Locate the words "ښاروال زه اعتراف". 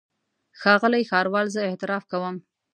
1.09-2.03